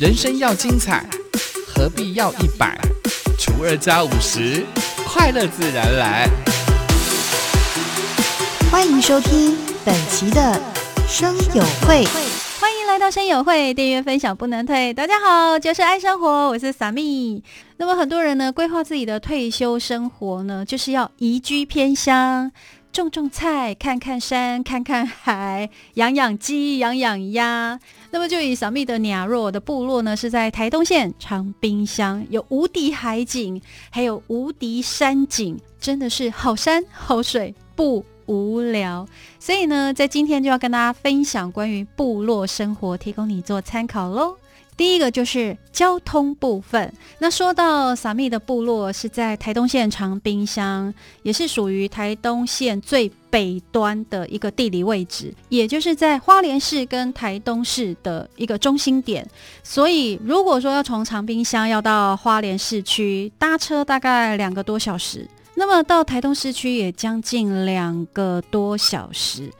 [0.00, 1.04] 人生要精彩，
[1.68, 2.74] 何必要一百
[3.38, 4.64] 除二加五十？
[5.04, 6.26] 快乐自然来。
[8.72, 10.58] 欢迎收听本期的
[11.06, 12.06] 生友会。
[12.58, 14.94] 欢迎来到生友会，订阅分享不能退。
[14.94, 17.44] 大家好，就是爱生活，我是萨米。
[17.76, 22.50] 那么很多人呢，规划自己的退休生活呢，就是要移居偏乡。
[22.92, 27.78] 种种菜，看看山，看看海，养养鸡，养养鸭。
[28.10, 39.06] 那么，就以小蜜的鸟若的部落呢，是在台东县长滨乡，有无敌海景，还有无敌山景，真的是好山好水，不无聊。
[39.38, 44.36] 所以呢，在今天就要跟大家分享关于部落生活，提供你做参考喽。
[44.76, 46.90] 第一个就是交通部分。
[47.18, 59.28] 那说到撒密的部落是在台东县长滨乡，也是属于台东县最北端的一个地理位置，也就是在花莲市跟台东市的一个中心点。
[59.62, 65.26] 所以，如果说要从长滨乡要到花莲市区，搭车大概两个多小时；
[65.60, 69.52] 那么到台东市区也将近两个多小时。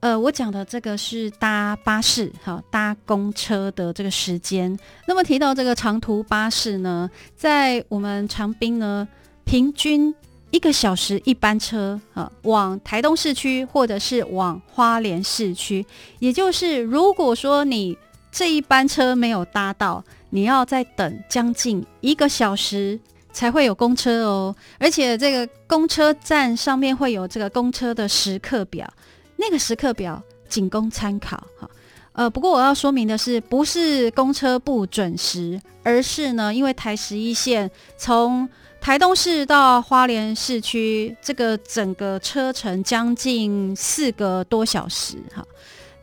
[0.00, 4.78] 呃，我讲的这个是搭巴士，哈，搭公车的这个时间。
[5.06, 9.08] 那么提到这个长途巴士呢，在我们长滨呢，
[9.46, 10.14] 平均
[10.50, 15.86] 一个小时一班车，啊，往台东市区或者是往花莲市区。
[16.18, 17.96] 也就是如果说你
[18.30, 23.00] 这一班车没有搭到，你要再等将近一个小时
[23.36, 24.56] 才会有公车哦。
[24.78, 28.90] 而且这个公车站上面会有这个公车的时刻表。
[29.36, 31.68] 那个时刻表仅供参考哈，
[32.12, 38.48] 呃，不过我要说明的是，不是公车不准时，而是呢，因为台十一线从
[38.80, 45.44] 台东市到花莲市区，这个整个车程将近四个多小时哈。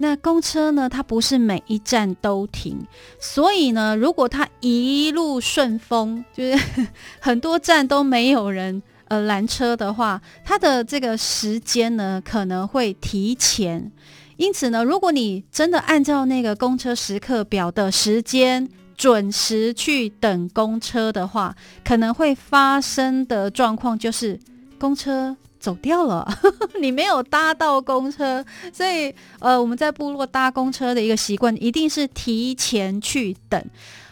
[0.04, 2.78] 那公车呢，它不是每一站都停，
[3.20, 6.88] 所以呢，如果它一路顺风，就是
[7.20, 8.84] 很多站都没有人。
[9.10, 13.92] 呃，拦车的话，它的这个时间呢可能会提前，
[14.38, 24.40] 因此呢，如果你真的按照那个公车时刻表的时间准时去等公车的话，可能会发生的状况就是
[24.80, 26.28] 公车走掉了，
[26.82, 28.44] 你没有搭到公车，
[28.74, 33.66] 所以呃，我们在部落搭公车的一个习惯一定是提前去等。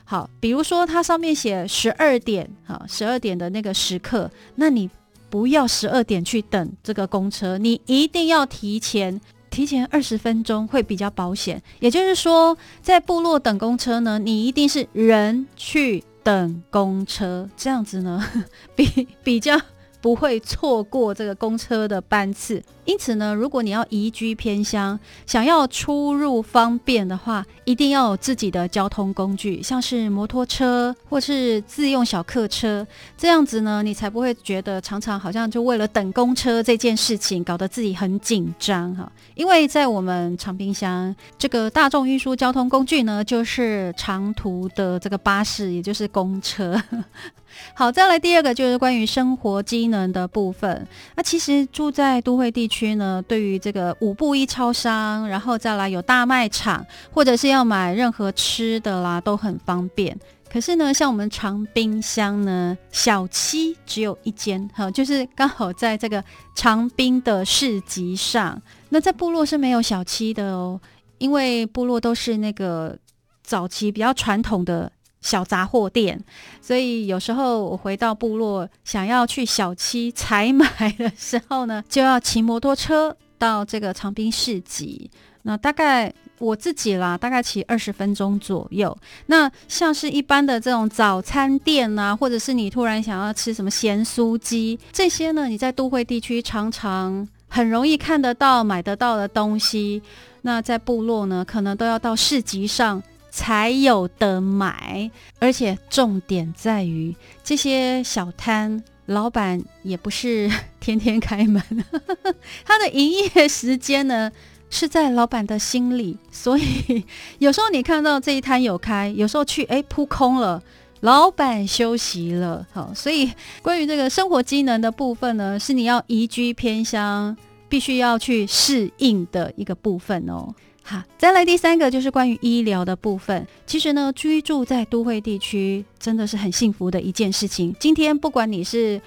[0.05, 4.89] 好，比如说它上面写十二点，好，十二点的那个时刻，那你
[5.29, 9.19] 不要十二点去等这个公车，你一定要提前，
[9.49, 11.61] 提前二十分钟会比较保险。
[11.81, 18.25] 也就是说，在部落等公车呢，你一定是人去等公车，这样子呢，
[18.73, 19.59] 比比较
[20.01, 22.61] 不会错过这个公车的班次。
[22.85, 32.85] 因此呢，如果你要移居偏乡，想要出入方便的话，一定要有自己的交通工具，像是摩托车或是自用小客车，
[33.17, 39.11] 这样子呢，你才不会觉得常常好像就为了等公车这件事情搞得自己很紧张哈。
[39.35, 46.81] 因为在我们长滨乡，这个大众运输交通工具呢，就是长途的这个巴士，也就是公车。
[47.75, 50.87] 好，再来第二个就是关于生活机能的部分。
[51.15, 60.17] 那其实住在都会地区呢，对于这个五步一超商，然后再来有大卖场，或者是要买任何吃的啦，都很方便。
[60.49, 66.23] 可是呢，像我们长滨乡呢，小七只有一间，哈，就是刚好在这个
[66.55, 68.61] 长滨的市集上。
[68.89, 70.79] 那在部落是没有小七的哦，
[71.19, 72.97] 因为部落都是那个
[73.43, 74.91] 早期比较传统的。
[75.21, 76.19] 小杂货店，
[76.61, 85.09] 所以有时候我回到部落，想要去小七采买的时候呢，就要骑摩托车到这个长滨市集。
[85.43, 88.95] 那大概我自己啦，大概骑二十分钟左右。
[89.25, 100.01] 那像是一般的这种早餐店啊，或者是你突然想要吃什么咸酥鸡这些呢，你在都会地区常常很容易看得到、买得到的东西，
[100.43, 103.01] 那在部落呢，可能都要到市集上。
[103.31, 111.63] 才有的买，而且重点在于这些小摊老板也不是天天开门，
[112.63, 114.29] 他的营业时间呢
[114.69, 117.03] 是在老板的心里，所以
[117.39, 120.61] 有时候你看到这一摊有开，有时候去哎扑空了，
[120.99, 123.31] 老板休息了，好，所以
[123.61, 127.35] 关于这个生活机能的部分呢，是你要移居偏乡
[127.69, 130.53] 必须要去适应的一个部分哦。
[130.83, 133.47] 好，再来第三个就是关于医疗的部分。
[133.65, 137.73] 其实呢，居住在都会地区真的是很幸福的一件事情。
[137.79, 138.99] 今天不管你是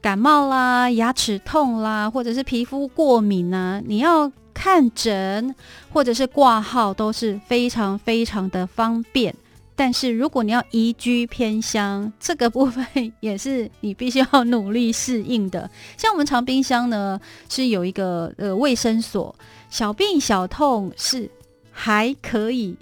[0.00, 5.54] 感冒啦、牙齿痛啦，或者是皮肤过敏啊，你要看诊
[5.90, 9.34] 或者是挂号都是非常非常的方便。
[9.76, 12.86] 但是如果你要移居偏乡，这个部分
[13.18, 15.68] 也是你必须要努力适应的。
[15.96, 19.34] 像我们长滨乡呢，是有一个呃卫生所，
[19.74, 21.28] 小病小痛是
[21.72, 22.76] 还可以，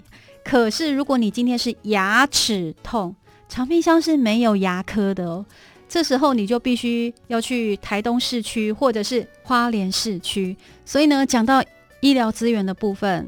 [0.45, 3.15] 可是如果你今天是牙齿痛，
[3.49, 5.43] 长滨乡是没有牙科的哦。
[5.89, 10.55] 这时候你就必须要去台东市区或者是花莲市区。
[10.85, 11.63] 所以呢，讲到
[11.99, 13.27] 医疗资源的部分。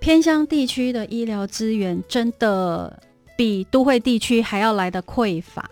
[0.00, 3.02] 偏乡地区的医疗资源真的
[3.38, 5.66] 比都会地区还要来的匮乏，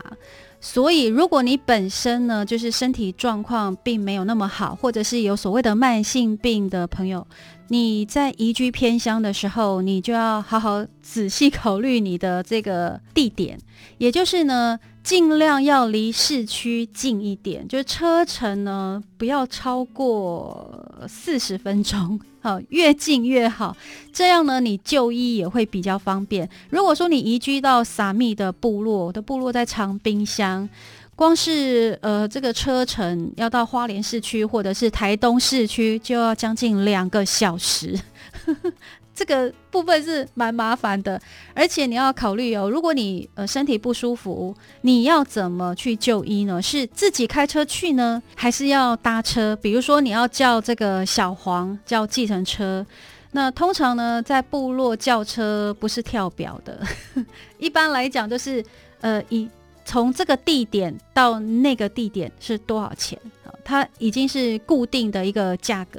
[0.69, 7.25] 所以如果你本身呢就是身体状况并没有那么好，或者是有所谓的慢性病的朋友，
[7.69, 13.57] 你在移居偏乡的时候，你就要好好仔细考虑你的这个地点，
[13.99, 14.77] 也就是呢。
[15.07, 23.77] 尽量要离市区近一点，就是车程呢不要超过四十分钟， 好，越近越好。
[24.13, 26.51] 这样呢，你就医也会比较方便。
[26.71, 30.69] 如果说你移居到撒密的部落，我的部落在长滨乡，
[31.15, 37.97] 光是呃这个车程要到花莲市区或者是台东市区，就要将近两个小时。
[39.17, 41.19] 这个部分是蛮麻烦的，
[41.55, 46.61] 而且你要考虑哦，如果你呃身体不舒服，你要怎么去就医呢？
[46.61, 49.57] 是自己开车去呢，还是要搭车？
[49.57, 52.87] 比如说你要叫这个小黄叫计程车，
[53.33, 56.79] 那通常呢在部落叫车不是跳表的，
[57.59, 58.63] 一般来讲就是
[59.01, 59.49] 呃以
[59.87, 63.19] 从这个地点到那个地点是多少钱
[63.65, 65.99] 它已经是固定的一个价格。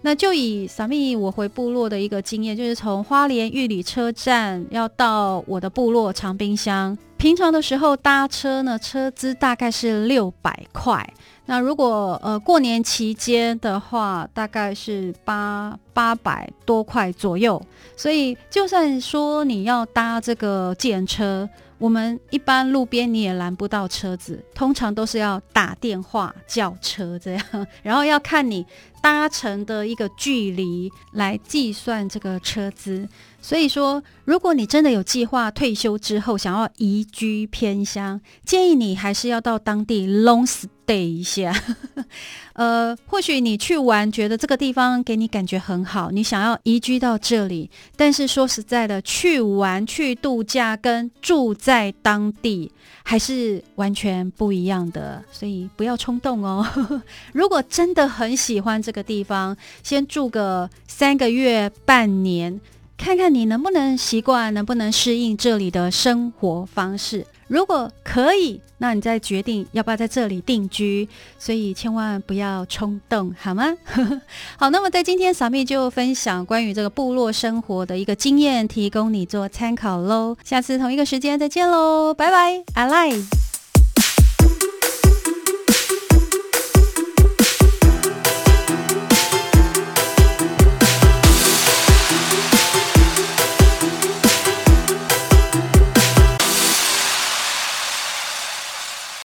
[0.00, 11.06] 那就以萨米我回部落的一个经验，就是从花莲玉里车站要到我的部落长滨乡，平常的时候搭车呢，车资大概是六百块。
[11.44, 17.60] 那如果呃过年期间的话，大概是八八百多块左右。
[17.94, 21.46] 所以就算说你要搭这个计车。
[21.78, 28.64] 我们一般路边你也拦不到车子，通常都是要打电话叫车这样，然后要看你
[29.02, 33.06] 搭乘的一个距离来计算这个车资。
[33.40, 41.54] 所以说，如果你真的有计划退休之后想要移居偏乡，建议你还是要到当地 long stay 一下。
[42.54, 47.70] 呃，或许你去玩，觉得这个地方给你感觉很好，你想要移居到这里。
[47.94, 52.72] 但是说实在的，去玩、去度假跟住在当地
[53.04, 56.66] 还是完全不一样的，所以不要冲动哦。
[57.32, 62.60] 如果真的很喜欢这个地方，先住个三个月、半年。
[62.96, 67.26] 看看你能不能习惯，能不能适应这里的生活方式。
[67.46, 71.08] 如果可以，那你再决定要不要在这里定居。
[71.38, 73.72] 所以千万不要冲动，好吗？
[74.58, 80.36] 好，那么在今天，小蜜就分享关于这个部落生活的一个经验，提供你做参考喽。
[80.42, 83.45] 下次同一个时间再见喽，拜拜，I lie。